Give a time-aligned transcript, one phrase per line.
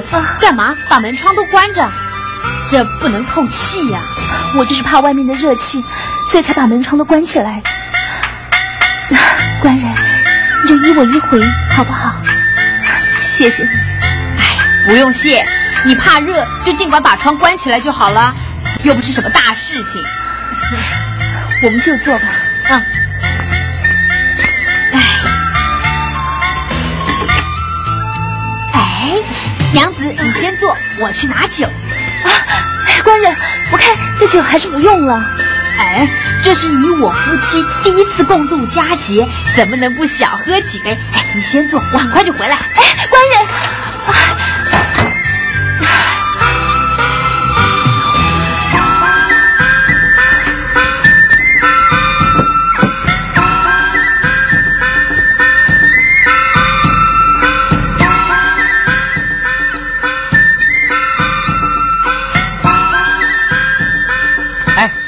[0.00, 0.06] 子，
[0.40, 1.88] 干嘛把门窗都关着？
[2.68, 4.00] 这不能透气呀！
[4.56, 5.84] 我就是怕外面的热气，
[6.28, 7.62] 所以才把门窗都关起来。
[9.60, 9.94] 官人，
[10.64, 11.40] 你就依我一回
[11.70, 12.20] 好不好？
[13.20, 13.68] 谢谢你。
[14.38, 15.46] 哎，不用谢，
[15.84, 18.34] 你怕热就尽管把窗关起来就好了，
[18.82, 20.04] 又不是什么大事情。
[21.62, 22.24] 我们就坐吧。
[22.68, 23.05] 嗯。
[31.00, 31.66] 我去拿酒。
[31.66, 32.28] 啊，
[33.04, 33.34] 官人，
[33.72, 35.20] 我看这酒还是不用了。
[35.78, 36.08] 哎，
[36.42, 40.98] 这是你我夫妻第一次共度佳节，怎么能不小喝几杯？
[41.12, 42.56] 哎，你先坐，我很快就回来。
[42.56, 43.46] 哎，官人。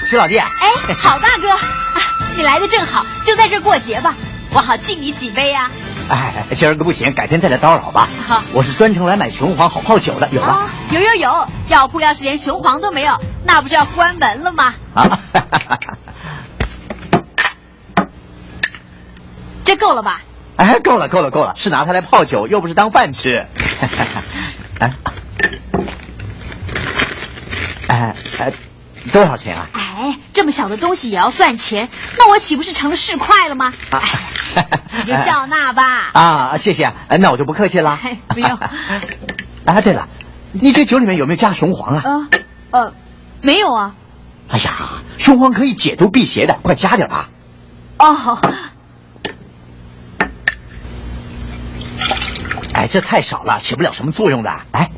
[0.08, 0.46] 徐老弟，哎，
[0.96, 1.48] 好大哥，
[2.34, 4.14] 你来的正好，就在这过节吧，
[4.52, 5.70] 我好敬你几杯呀。
[6.08, 8.08] 哎，今儿个不行，改天再来叨扰吧。
[8.26, 10.66] 好，我是专程来买雄黄好泡酒的，有了。
[10.92, 14.72] 有有有，药铺要是连雄黄都没有，那不是要关门了吗？
[14.94, 15.18] 啊，
[19.66, 20.22] 这够了吧？
[20.56, 23.44] 哎，够了够了够了，是拿它来泡酒，又不是当饭吃。
[24.78, 24.94] 哎，
[27.88, 28.52] 哎哎。
[29.12, 29.68] 多少钱啊？
[29.72, 33.72] 哎，这么小的东西也要算钱，那我岂不是成了市侩了吗？
[33.90, 34.02] 啊，
[34.98, 36.10] 你就笑纳吧。
[36.12, 37.98] 啊，谢谢，那我就不客气了。
[38.28, 38.50] 不用。
[39.64, 40.08] 啊，对了，
[40.52, 42.02] 你这酒里面有没有加雄黄啊？
[42.70, 42.92] 呃，呃，
[43.42, 43.94] 没有啊。
[44.48, 47.28] 哎呀，雄黄可以解毒辟邪的，快加点吧。
[47.98, 48.38] 哦。
[52.72, 54.50] 哎，这太少了，起不了什么作用的。
[54.72, 54.90] 来。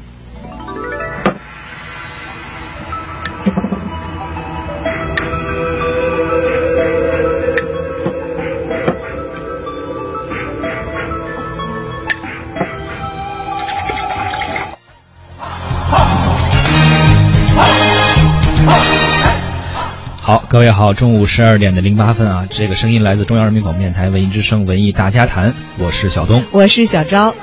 [20.61, 27.35] 各位好，中午十二点的零八分啊，这个声音来自中央人民广播电台文艺之声文艺大家谈，我是小东，我是小昭。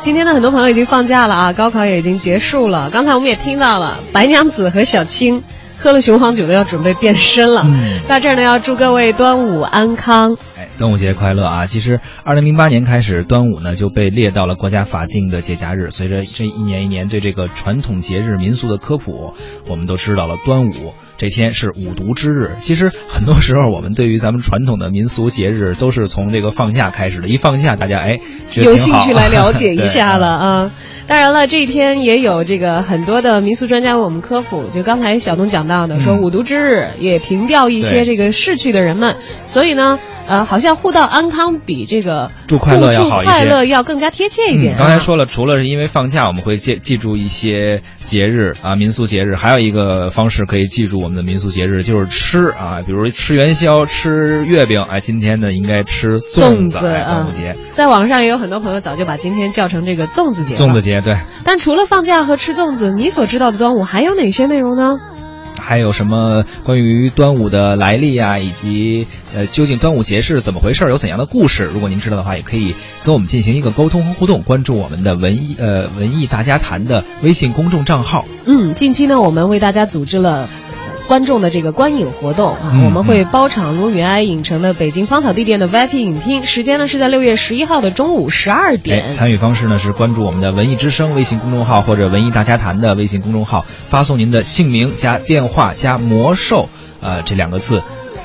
[0.00, 2.90] 今天呢，很多朋友已经放假了啊，高考也已经结束了。
[2.90, 5.44] 刚才我们也听到了白娘子和小青
[5.78, 7.62] 喝了雄黄酒的要准备变身了。
[7.64, 10.36] 嗯，到这儿呢，要祝各位端午安康。
[10.58, 11.64] 哎，端午节快乐啊！
[11.64, 15.88] 其实，二零零八年开始，端午呢就被列到了国家法定的节假日。
[15.88, 19.32] 随着这一年一年对这个传统节日民俗的科普，
[19.66, 20.92] 我们都知道了端午。
[21.18, 22.52] 这天是五毒之日。
[22.60, 27.28] 其实很多时候，我们对于咱们传统的民俗节日，都是从这个放假开始的。
[27.28, 28.18] 一放假，大家哎，
[28.54, 30.70] 有兴趣来了解一下了啊。
[31.08, 34.68] 当然了，这一天也有这个很多的民俗专家为我们科普。
[34.68, 39.98] 就刚才小东讲到的，说五毒之日也凭吊一些这个逝去的人们，所以呢。
[40.30, 44.76] 呃，好像互道安康比这个祝快乐要好一些，快乐要更加贴切一点。
[44.76, 54.82] 刚才说了，除了是因为放假，我们会记记住一些节日啊，民俗节日，还有一个方式可以记住我们的民俗节日，就是吃啊，比如吃元宵、吃月饼。
[54.82, 56.78] 哎，今天呢，应该吃粽子。
[56.78, 60.56] 端午节，在网上也有很多朋友早就把今天叫成这个粽子节。
[60.56, 61.18] 粽子节，对。
[61.44, 64.98] 但除了放假和吃粽子，你所知道的端午还有哪些内容呢？
[65.60, 71.64] 还有什么关于端午的来历啊，以及呃，究竟端午节是怎么回事，有怎样的故事？
[71.64, 74.42] 如果您知道的话，也可以跟我们进行一个沟通和互动。
[74.42, 78.24] 关注我们的文艺呃文艺大家谈的微信公众账号。
[78.46, 80.48] 嗯，近期呢，我们为大家组织了。
[81.08, 89.10] 观众的这个观影活动啊，我们会包场卢米埃影城的北京芳草地店的 VIP 影厅，时间呢是在六月十一号的中午十二点。
[89.12, 96.68] 参与方式呢是关注我们的文艺之声微信公众号或者文艺大家谈的微信公众号，发送您的姓名加电话加魔兽
[97.00, 97.82] 呃这两个字，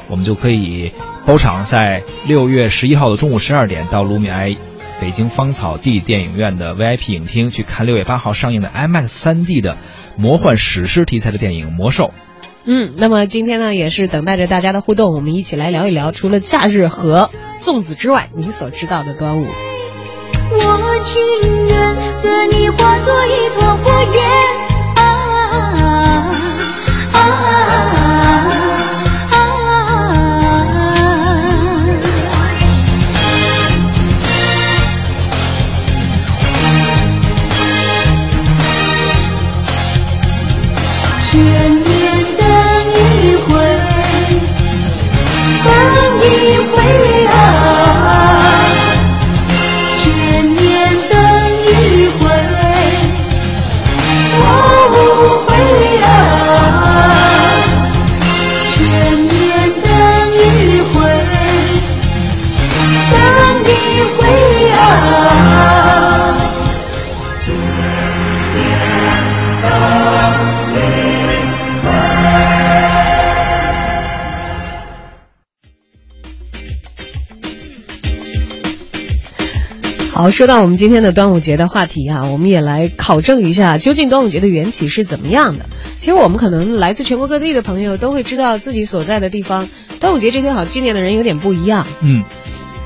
[0.09, 0.91] 我们就可以
[1.25, 4.57] 包场在六月十一号的中午十二点到卢米埃
[4.99, 9.77] 北京芳草地电影院的 VIP 影厅去看六月八号上映的 IMAX 三 D 的
[10.17, 12.07] 魔幻史诗题材的电影《魔兽》。
[12.65, 17.29] 嗯，那么今天呢，也是等待着大家的互动，我们一起来聊一聊，除了假日和
[17.59, 19.47] 粽子之外，你所知道的端午。
[20.51, 21.21] 我情
[21.67, 24.42] 愿和你化作一团火焰。
[80.23, 85.65] 好，说到我们今天的端午节的话题啊，我们也来考证一下，究竟端午节的缘起是怎么样的。
[85.97, 89.67] 其实我们可能来自全国各地的朋友都会知道自己所在的地方，
[89.99, 91.85] 端午节这天好纪念的人有点不一样。
[91.99, 92.23] 嗯。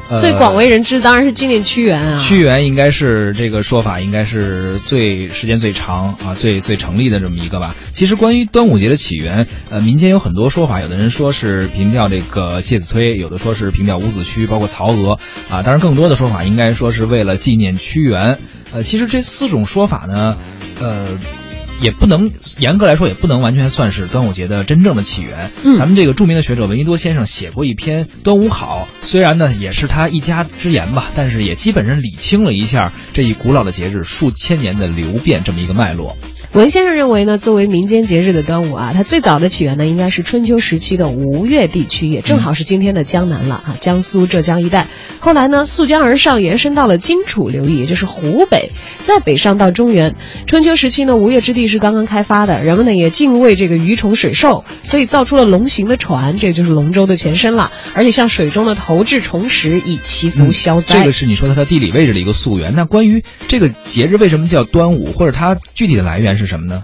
[0.09, 2.17] 呃最广为人知当然是纪念屈原啊。
[2.17, 7.75] 屈原应该是这个说法，应该是最时间最长啊，最最成立的这么一个吧。
[7.91, 15.19] 其实关于端午节的起源，呃，民间有很多说法，有的人说是凭吊这个介子推，有的说是凭吊伍子胥，包括曹娥
[15.49, 15.63] 啊。
[15.63, 18.39] 当然，更多的说法应该说是为了纪念屈原。
[18.71, 20.37] 呃，其实这四种说法呢，
[20.79, 21.07] 呃。
[21.81, 25.51] 也不能严格来说，也不能完全算是端午节的真正的起源。
[25.63, 36.17] 嗯咱们这个著名的学者闻一多先生写过一篇《端午考》，虽然呢也是他一家之言吧，但是也基本上理清了一下这一古老的节日数千年的流变这么一个脉络。
[36.57, 44.87] 文先生认为呢，作为民间节日的端午啊，它最早的起源呢，应该是春秋时期的吴越地区，也正好是今天的江南了啊，江苏、浙江一带。
[45.19, 48.71] 后来呢，溯江而上，延伸到了荆楚流域，也就是湖北，
[49.01, 50.15] 再北上到中原。
[50.47, 57.71] 春秋时期呢，吴越之地是刚刚开发的，人们呢也敬畏这个鱼虫水兽，所以造出了龙形的船，这就是龙舟的前身了。
[57.93, 61.01] 而且向水中呢投掷虫食，以祈福消灾。
[61.01, 62.73] 这个是你说它的地理位置的一个溯源。
[62.73, 66.83] 那关于这个节日为什么叫端午，或者它具体的来源是什么呢？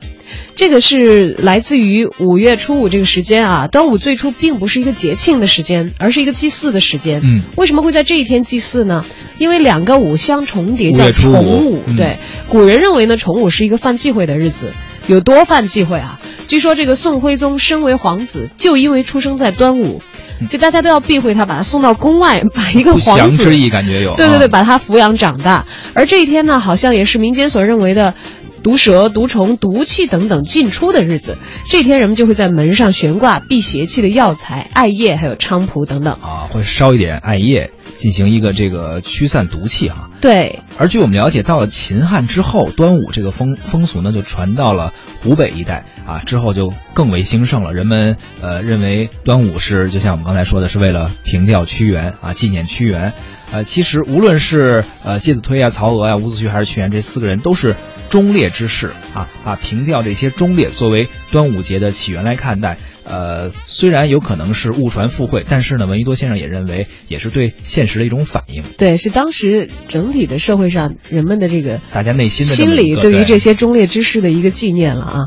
[0.56, 3.68] 这个是来自于五月初五这个时间啊。
[3.68, 7.21] 端午最初并不是一个节庆的时间，而是一个祭祀的时间。
[7.24, 9.06] 嗯，为什么会在这一天祭祀呢？
[9.39, 11.81] 因为两个五相重叠，叫重五。
[11.88, 12.18] 嗯对，
[12.50, 14.74] 古人认为呢，重五是一个犯忌讳的日子。
[15.07, 16.19] 有多犯忌讳啊？
[16.48, 20.01] 据说这个宋徽宗身为皇子，就因为出生在端午，
[20.50, 24.16] 就大家都要避讳他，把他送到宫外， 把一个皇子之意感觉有。
[24.16, 25.66] 对对对，啊把他抚养长大。
[25.94, 28.13] 而这一天呢，好像也是民间所认为的
[28.63, 31.38] 毒蛇、毒虫、毒气等等进出的日子。
[31.69, 36.13] 这天人们就会在门上悬挂辟邪气的药材、艾叶，还有菖蒲等等。
[36.13, 47.74] 啊，会烧一点艾叶，进行一个这个驱散毒气哈、对，而据我们了解，到了秦汉之后，端午这个风风俗呢就传到了湖北一带啊，之后就更为兴盛了。
[47.74, 53.13] 人们呃认为端午是就像我们刚才说的，是为了凭吊屈原啊，纪念屈原。
[53.51, 57.75] 呃，其实无论是呃介子推啊、曹娥啊、伍子胥还是屈原这四个人，都是
[58.13, 62.77] 忠烈之士啊，把凭吊这些忠烈作为端午节的起源来看待。
[63.06, 68.63] 呃，虽然有可能是误传附会，但是呢，闻一多先生也认为，也是对现实的一种反应。
[68.77, 75.19] 对，是当时整体的社会上人们的这个大家内心的心理对对于这些忠烈之士的一个纪念了啊。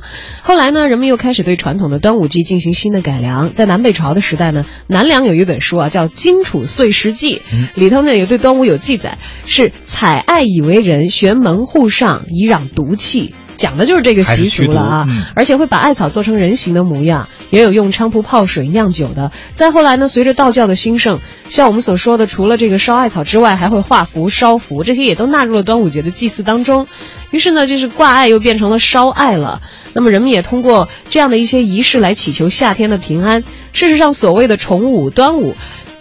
[0.42, 3.50] 后来呢，人们又开始对传统的端午祭进行新的改良。
[3.50, 13.34] 在南北朝的时代呢，南梁有一本书啊，叫《荆楚岁时记》，嗯里头呢有对端午有记载，是采艾以为人，悬门户上以攘毒气。
[13.56, 19.32] 讲的就是这个习俗了啊，而且会把艾草做成人形的模样，也有用菖蒲泡水酿酒的。
[19.54, 26.86] 再后来呢，随着道教的兴盛，像我们所说的，除了这个烧艾草之外，还会画符、烧符，这些也都纳入了端午节的祭祀当中。
[27.30, 29.62] 于是呢，就是挂艾又变成了烧艾了。
[29.94, 33.42] 那么人们也通过这样的一些仪式来祈求夏天的平安。
[33.72, 35.54] 事实上，所谓的重五、端午。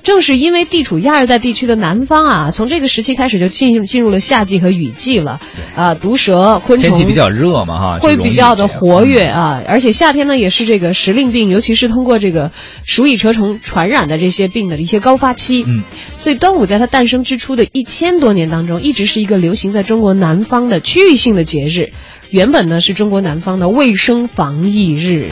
[0.06, 5.42] 正是因为地处亚热带地区的南方啊，从这个时期开始就进入进入了夏季和雨季了，
[5.76, 12.52] 啊，毒蛇、昆虫天气比较热嘛哈，会比较的活跃啊，而且夏天呢也是这个时令病，尤其是通过这个
[12.86, 15.64] 鼠蚁蛇虫传染的这些病的一些高发期。
[15.68, 15.84] 嗯，
[16.16, 21.94] 所以端午在它诞生之初的一千多年当中，一直是一个流行在中国南方的区域性的节日。
[22.36, 25.30] 原本呢是中国南方的卫生防疫日，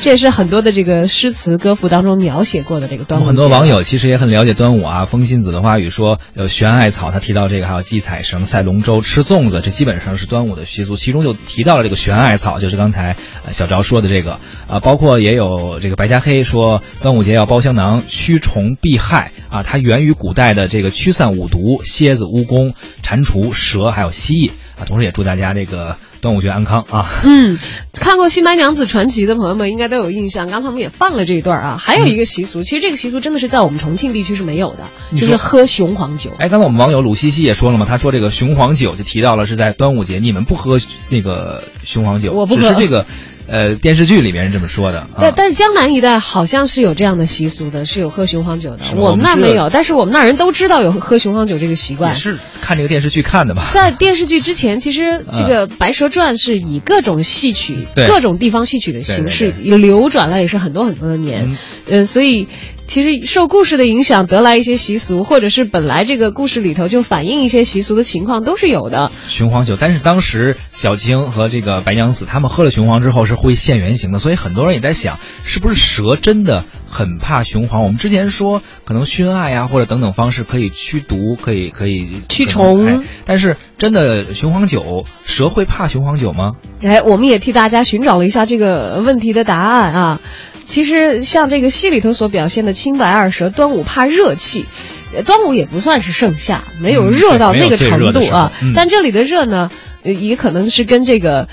[0.00, 3.24] 这也是很多的这个诗词歌赋当中描写过的这个端午。
[3.24, 5.04] 很多网友其实也很了解端午啊。
[5.04, 10.96] 风信子的花语说，有悬艾草，他提到这个，还有系彩绳、赛龙舟、吃粽子，这基本上是端午的习俗。
[10.96, 13.16] 其中就提到了这个悬艾草，就是刚才
[13.50, 24.84] 小赵说的这个啊，包括也有这个白加黑说，端午节要包香囊，驱虫避害啊，它源于古代的这个驱散五毒，蝎子、蜈蚣、蟾蜍、蛇还有蜥蜴啊。
[24.86, 27.06] 同时也祝大家这个端午节安康啊。
[27.24, 27.58] 嗯，
[27.92, 30.50] 看过《新白娘子传奇》的朋友们应该都有印象。
[30.50, 31.76] 刚才我们也放了这一段啊。
[31.78, 34.84] 还有一个习俗，其实这个习俗真的是在我们重庆地区是没有的，
[35.16, 36.30] 就是喝雄黄酒。
[36.38, 43.06] 哎，刚才我们网友鲁西西也说了嘛，他说这个雄黄酒就提到了是在端午节，你们不喝那个雄黄酒，我不喝只是这个，
[43.48, 45.08] 呃，电视剧里面是这么说的啊。
[45.20, 48.80] 但但是江南一带好像是有这样的习俗的，是有喝雄黄酒的。
[48.96, 52.14] 我们那没有，但是我们那人都知道有喝雄黄酒这个习惯。
[52.14, 53.68] 是看这个电视剧看的吧？
[53.72, 61.50] 在电视剧之前，其实这个《白蛇传》是以各种戏曲、对各种地方戏曲的形式对流转了，也是很多很多的年。
[61.50, 61.56] 嗯
[61.90, 62.48] 呃，所以
[62.88, 69.12] 其实受故事的影响得来一些习俗，或者是本来这个故事里头就反映一些习俗的情况，都是有的。
[69.28, 77.82] 雄黄酒，但是当时小青和这个白娘子他们喝了雄黄之后是会现原形的，所以很多人也在想，是不是蛇真的很怕雄黄。
[77.82, 86.52] 我们之前说可能熏艾呀或者等等方式可以驱毒，可以可以驱虫哎但是真的雄黄酒，蛇会怕雄黄酒吗？
[86.82, 90.20] 哎，我们也替大家寻找了一下这个问题的答案啊。
[90.68, 94.66] 其实像这个戏里头所表现的青白二蛇，端午怕热气。
[95.10, 98.52] 呃端午也不算是盛夏，没有嗯热到那个程度啊。
[98.62, 99.70] 嗯但这里的热呢，
[100.02, 101.48] 呃也可能是跟这个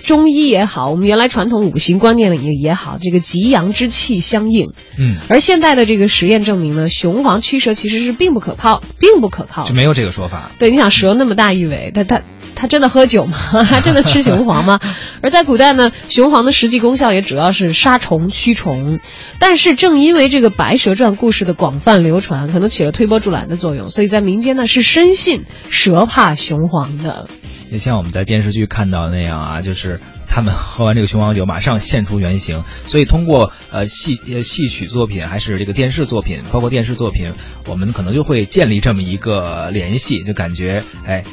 [0.00, 4.70] 中医也好，我们原来传统五行观念里也也好，这个极阳之气相应。
[4.96, 9.74] 嗯，而现在的这个实验证明呢，雄黄驱蛇其实是并不可靠，并不可靠就。
[9.74, 10.52] 没有这个说法。
[10.60, 12.22] 对，你想蛇那么大一尾，它它
[12.54, 13.36] 它真的喝酒吗？
[13.68, 14.80] 他真的吃雄黄吗？
[15.22, 19.00] 而在古代呢，雄黄的实际功效也主要是杀虫驱虫。
[19.38, 27.28] 但是正因为这个《白蛇传》故事的广泛流传，可能起了推波助澜的作用，所以在民间呢是深信蛇怕雄黄的。
[27.70, 32.62] 也像我们在电视剧看到的那样啊，就是他们喝完这个雄黄酒，马上现出原形。
[32.86, 37.32] 所以通过呃戏呃戏曲作品，还是这个电视作品，包括电视作品，
[37.66, 41.24] 我们可能就会建立这么一个联系，就感觉哎。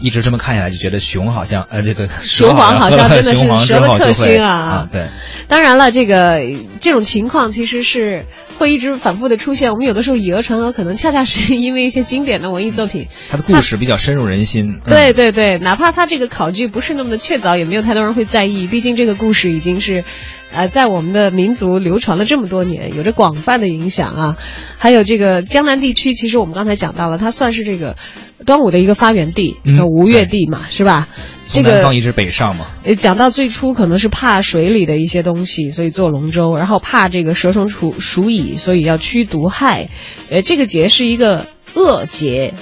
[0.00, 5.08] 一直这么看下来，就觉得熊好像呃，这个熊王好像真的是蛇的克星啊，对，
[5.48, 6.40] 当然了，这个
[6.80, 8.26] 这种情况其实是
[8.58, 9.72] 会一直反复的出现。
[9.72, 14.80] 我们有的时候以讹传讹，可能恰恰是因为一些经典的文艺作品，它的故事比较深入人心。
[14.84, 18.66] 对对对，哪怕它这个考据不是那么的确凿，也没有太多人会在意。
[18.66, 20.04] 毕竟这个故事已经是，
[20.52, 24.36] 呃，在我们的民族流传了这么多年，有着广泛的影响啊。
[24.78, 27.96] 还有这个江南地区，其实我们刚才讲到了，它算是这个
[28.44, 31.08] 端午的一个发源地，嗯叫吴越地嘛，是吧？
[31.44, 39.88] 从这个南方一直北上嘛，呃，讲到最初可能是怕水里的一些东西，所以做龙舟，然后怕这个蛇虫鼠鼠蚁，所以要驱毒害。
[40.30, 42.54] 呃，这个节是一个恶节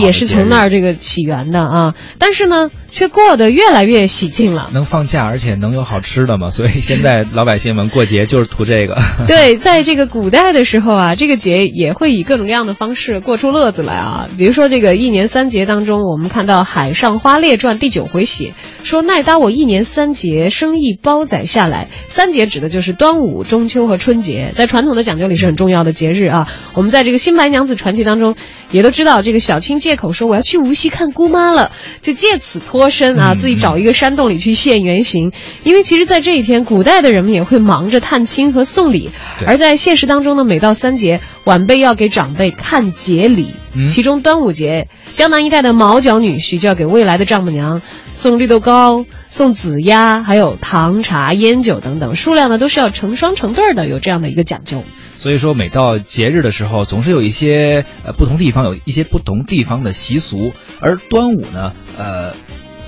[0.00, 1.94] 也是从那儿这个起源的啊。
[2.18, 4.70] 但是呢，却过得越来越喜庆了。
[4.72, 8.96] 能放假，而且能有好吃的嘛， 所以现在老百姓们过节就是图这个。
[9.28, 14.30] 对，在这个古代的时候啊，这个节也会以各种各样的方式过出乐子来啊。
[14.38, 26.48] 比如说这个一年三节当中，我们看到《海上花列传》第九回写说：“奈搭我一年三节，生意包载下来。”三节指的就是端午、中秋和春节，在传统的讲究里是很重要的节日啊。
[26.74, 28.36] 我们在这个《新白娘子传奇》当中
[28.70, 32.58] 也都知道，这个小青借口说我要去无锡看姑妈了，就借此
[32.90, 35.32] 身啊，自己找一个山洞里去现原形。
[35.64, 39.10] 因为其实，在这一天，古代的人们也会忙着探亲和送礼，
[39.46, 43.54] 而在现实当中呢，每到三节，晚辈要给长辈看节礼。
[43.88, 47.82] 其中端午节，江南一带的毛脚女婿就要给未来的丈母娘
[48.14, 54.82] 送绿豆糕、送紫鸭，还有糖茶、烟酒等等，数量呢都是要成双成对的，有这样的一个讲究。
[55.18, 62.32] 所以说，每到节日的时候，总是有一些呃不同地方有一些不同地方的习俗，而端午呢，呃，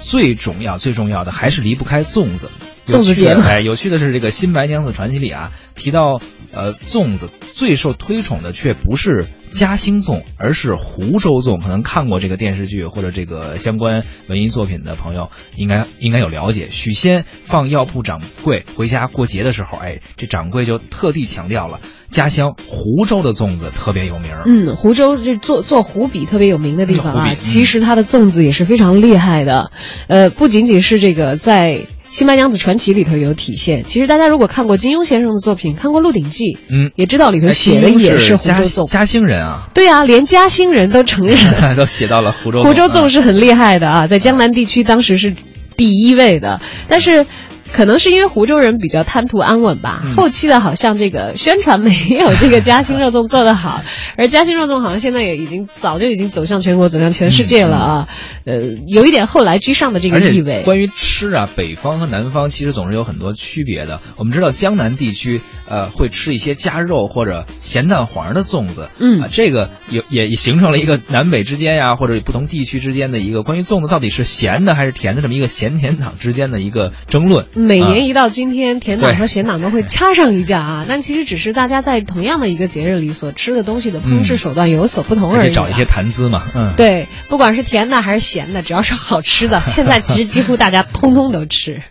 [0.09, 2.51] 最重要最重要的还是离不开粽子。
[2.87, 11.61] 粽子节哎，有趣的是，这个《新白娘子传奇》里啊提到，呃，粽子最受推崇的却不是嘉兴粽，而是湖州粽。
[11.61, 16.69] 可能看过这个电视剧或者这个相关文艺作品的朋友，应该应该有了解。
[16.71, 24.45] 许仙放药铺掌柜回家过节的时候，哎，这掌柜就特地强调了家乡湖州的粽子特别有名儿。
[24.47, 29.71] 嗯，湖州这做做湖笔特别有名的地方啊其实它的粽子也是非常厉害的。
[30.07, 31.73] 呃，不仅仅是这个在
[32.11, 38.87] 《新白娘子传奇》里头有体现，其实大家如果看过金庸先生的作品，看过《鹿鼎记》，嗯，也知道里头哎写的也是湖州粽。
[38.87, 41.37] 嘉嘉兴人啊，对啊，连嘉兴人都承认
[41.77, 45.35] 都写到了湖州湖州粽啊是很厉害的啊，在江南地区当时是
[45.77, 47.27] 第一位的，但是。
[47.73, 53.83] 可能是因为湖州人比较贪图安稳吧，嗯后期的好像这个宣传没有这个嘉兴肉粽做得好，
[54.17, 58.09] 而嘉兴肉粽好像现在也已经早就已经走向全国、走向全世界了啊，
[58.45, 60.63] 呃，有一点后来居上的这个意味。
[60.65, 64.01] 关于吃啊，北方和南方其实总是有很多区别的。
[64.17, 77.47] 我们知道江南地区呃会吃一些加肉或者咸蛋黄的粽子，嗯啊，这个也也形成了一个南北之间呀、或者不同地区之间的一个关于粽子到底是咸的还是甜的这么一个咸甜党之间的一个争论。
[77.59, 91.83] 啊每年一到今天，甜党和咸党都会掐上一架啊， 但其实只是大家在同样的一个节日里所吃的东西的烹制手段有所不同而已、找一些谈资嘛，嗯，对，不管是甜的还是咸的，只要是好吃的，现在其实几乎大家通通都吃。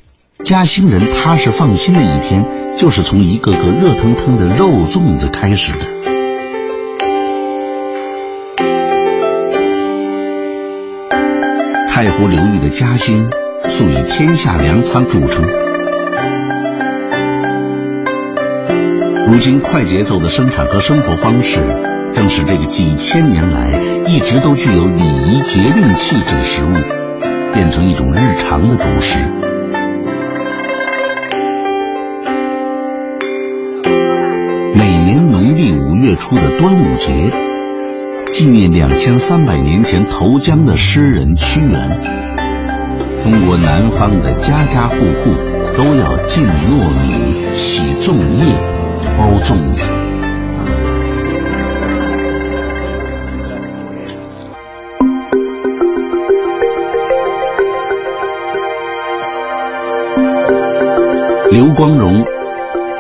[0.44, 2.46] 嘉兴人踏实放心的一天，
[2.78, 5.80] 就是从一个个热腾腾的肉粽子开始的。
[11.90, 13.28] 太湖流域的嘉兴，
[13.68, 15.46] 素以天下粮仓著称。
[19.30, 21.60] 如今快节奏的生产和生活方式，
[22.14, 23.72] 正使这个几千年来
[24.06, 26.74] 一直都具有礼仪节令气质的食物，
[27.54, 29.20] 变成一种日常的主食。
[34.74, 37.32] 每年农历五月初的端午节，
[38.32, 42.27] 纪念两千三百年前投江的诗人屈原。
[43.30, 45.36] 中国南方的家家户户
[45.76, 48.58] 都要浸糯米、洗粽叶、
[49.18, 49.92] 包粽子。
[61.52, 62.24] 刘光荣，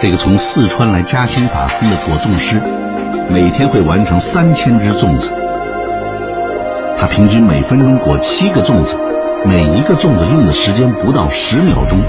[0.02, 2.60] 这个从四川来嘉兴打工的果粽师，
[3.30, 5.32] 每天会完成三千只粽子。
[6.98, 8.98] 他平均每分钟裹七个粽子，
[9.46, 12.02] 每一个粽子用的时间不到十秒钟。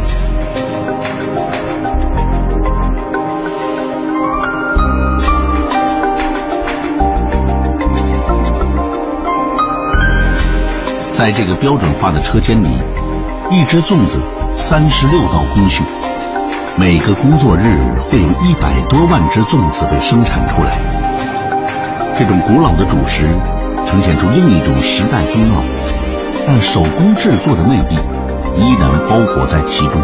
[11.13, 12.81] 在这个标准化的车间里，
[13.51, 14.21] 一只粽子
[14.55, 15.85] 三十六道工序。
[16.77, 20.71] 每个工作日会有一百多万只粽子被生产出来。
[22.17, 23.27] 这种古老的主食
[23.85, 25.65] 呈现出另一种时代风貌，
[26.51, 27.95] 但手工制作的魅力
[28.57, 30.01] 依然包裹在其中。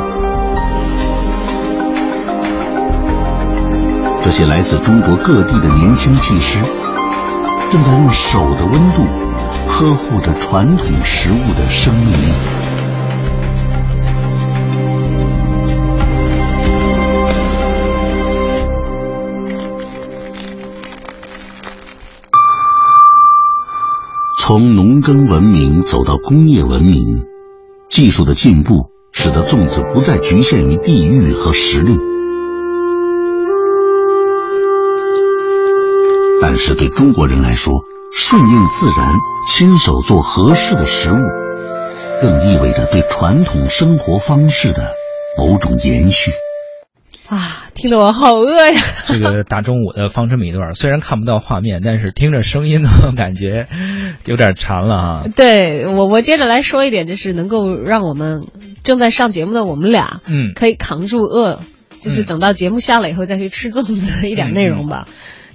[4.23, 6.59] 这些来自中国各地的年轻技师，
[7.73, 9.07] 正在用手的温度
[9.67, 12.74] 呵护着传统食物的生命力。
[24.47, 27.25] 从农耕文明走到工业文明，
[27.89, 31.99] 技术的进步使得粽子不再局限于地域和时令。
[36.43, 37.73] 但是对中国人来说，
[38.13, 39.15] 顺应自然、
[39.51, 41.17] 亲手做合适的食物，
[42.21, 44.93] 更意味着对传统生活方式的
[45.39, 46.33] 某种延续。
[47.75, 48.81] 啊，听得我好饿呀！
[49.07, 53.67] 这个大中午的放这么一段，虽然看不到画面，但是听着声音呢，感觉
[54.27, 55.25] 有点馋了啊。
[55.35, 58.45] 对我，我接着来说一点，就是能够让我们
[58.85, 61.61] 正在上节目的我们俩，嗯，可以扛住饿，
[61.99, 65.07] 就是等到节目下了以后再去吃粽子的一点内容吧。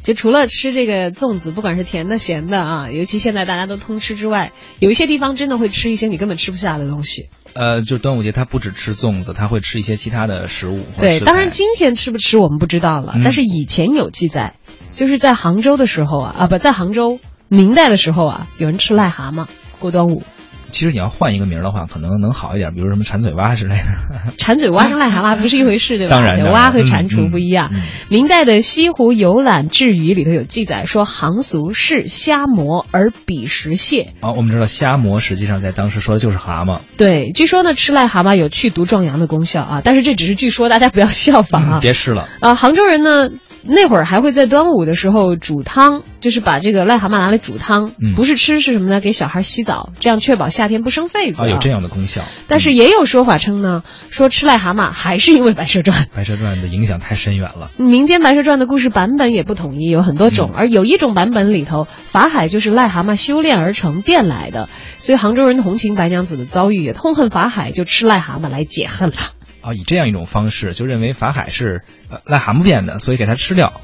[0.03, 7.29] 就除了吃这个粽子，不管是甜的、咸的啊，尤其现在大家都通吃之外，有一些地方真的会吃一些你根本吃不下的东西。
[7.53, 10.83] 呃，就端午节，他不只吃粽子，他会吃一些其他的食物。
[10.99, 14.55] 对，当然今天吃不吃我们不知道了，嗯但是以前有记载，
[14.93, 19.47] 就是在杭州的时候啊，啊不在杭州明代的时候啊，有人吃癞蛤蟆
[19.79, 20.23] 过端午。
[20.71, 24.31] 其实你要换一个名儿的话，可能能好一点，比如什么馋嘴蛙之类的。
[24.37, 26.11] 馋嘴蛙跟癞蛤蟆不是一回事，对吧？
[26.11, 27.69] 当然蛙和蟾嗯蜍不一样。
[27.71, 34.13] 嗯嗯明代的《西湖游览志语》里头有记载说，杭俗是虾蟆而彼食蟹。
[34.19, 36.79] 啊，我们知道虾蟆实际上在当时说的就是蛤蟆。
[36.97, 41.77] 对，据说呢，吃癞蛤蟆有去毒壮阳的功效啊，但是这只是据说，大家不要效仿啊。
[41.77, 42.27] 嗯别吃了。
[42.39, 43.29] 啊，杭州人呢，
[43.63, 48.99] 那会儿还会在端午的时候煮汤，就是把这个癞蛤蟆拿来煮汤，嗯不是吃是什么呢？
[48.99, 51.69] 给小孩洗澡，这样确保夏天不生痱子、啊，有这。
[51.69, 52.23] 样的功效。
[52.47, 55.97] 但是也有说法称呢，说吃癞蛤蟆还是因为《白蛇传》。
[56.15, 57.69] 《白蛇传》的影响太深远了。
[57.77, 60.49] 民间《白蛇传》的故事版本也不统一，有很多种。
[60.51, 64.67] 嗯而有一种版本里头，法海就是癞蛤蟆修炼而成变来的，
[64.97, 69.15] 所以杭州人同情白娘子的遭遇，也痛恨法海，就吃癞蛤蟆来解恨了。
[69.61, 73.81] 啊，以这样一种方式，就认为法海是呃癞蛤蟆变的，所以给他吃掉。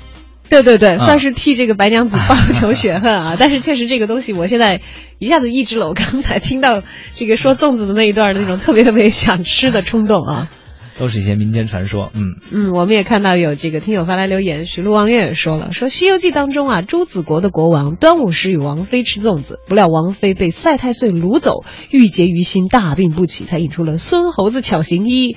[0.47, 3.35] 对对对，啊算是替这个白娘子报仇雪恨啊！
[3.39, 4.79] 但是确实这个东西，我现在
[5.17, 6.83] 一下子抑制了我刚才听到
[7.13, 10.47] 这个说粽子的那一段的那种特别特别想吃的冲动啊。
[10.97, 12.11] 都是一些民间传说。
[12.13, 25.35] 嗯，嗯，我们也看到有这个听友发来留言，徐陆望月也说了，说《西游记》当中啊，朱子国的国王端午时与王妃吃粽子，不料王妃被赛太岁掳走，郁结于心，大病不起，才引出了孙猴子巧行医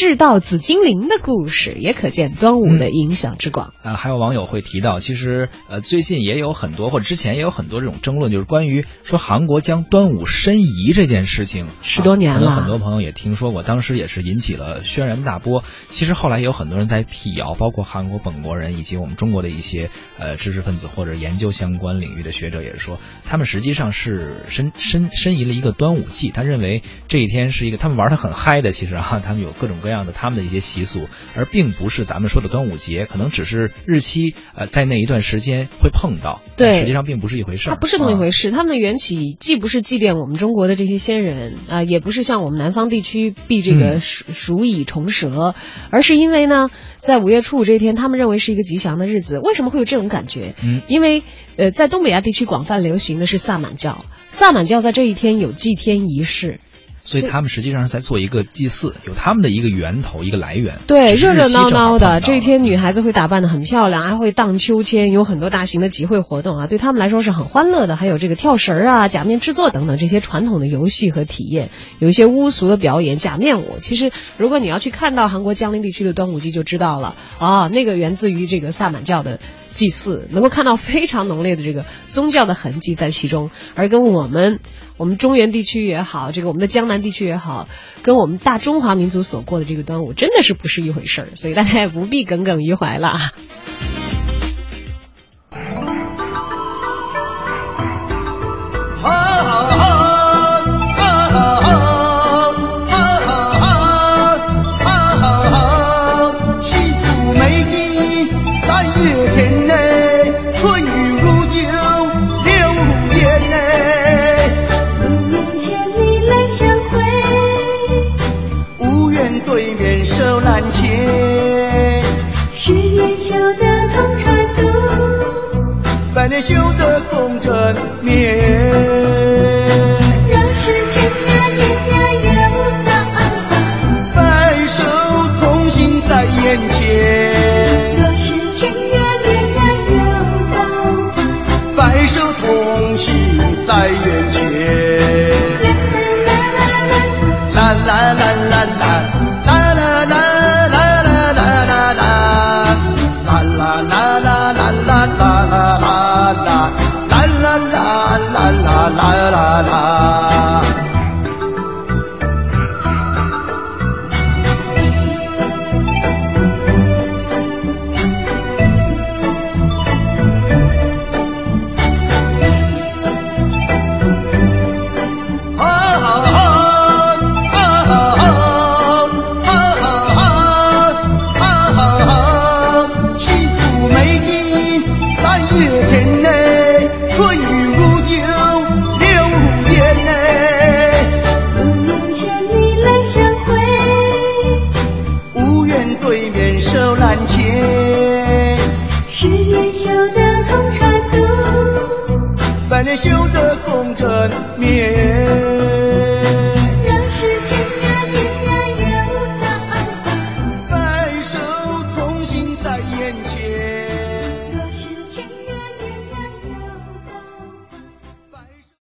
[0.00, 3.74] 治到紫精灵的故事，也可见端午的影响之广。
[3.82, 15.64] 啊，还有网友会提到，其实呃最近也有很多，或者之前也有很多这种争论，就是关于说韩国将端午申遗这件事情，十多年啊可能了很多朋友也听说过，当时也是引起了轩然大波。
[15.90, 45.54] 其实后来也有很多人在辟谣，包括韩国本国人以及我们中国的一些呃知识分子或者研究相关领域的学者也是说，他们实际上是申申申遗了一个端午祭，他认为这一天是一个他们玩的很嗨的，其实啊，他们有各种各样的他们的一些习俗，而并不是咱们说的端午节，可能只是日期呃在那一段时间会碰到，对实际上并不是一回事儿，它不是同一啊回事，他们的缘起既不是祭奠我们中国的这些先人啊、也不是像我们南方地区避这个嗯鼠鼠蚁虫蛇，
[45.90, 49.38] 而是因为呢，在五月初五这一天，他们认为是一个吉祥的日子。
[49.38, 50.54] 为什么会有这种感觉？
[50.62, 51.22] 嗯因为
[51.56, 56.60] 呃，在东北亚地区广泛流行的是萨满教，萨满教在这一天有祭天仪式。
[57.04, 60.78] 所以他们实际上是在做一个祭祀，有他们的一个源头、一个来源。
[60.86, 67.96] 对，热热闹闹的，这一天女孩子会打扮的很漂亮，还会荡秋千，有很多大型的集会活动啊，对他们来说是很欢乐的。
[67.96, 73.78] 还有这个跳绳儿啊、假面制作等等这些传统的游戏和体验，有一些巫俗的表演、假面舞。
[73.78, 84.60] 其实，如果你要去看到韩国江陵地区的端午祭，就知道了啊，那个源自于这个萨满教的祭祀，能够看到非常浓烈的这个宗教的痕迹在其中，而跟我们。
[85.00, 87.68] 我们中原地区也好，这个我们的江南地区也好，
[88.02, 93.14] 跟我们大中华民族所过的这个端午真的是不是一回事儿，所以大家也不必耿耿于怀了。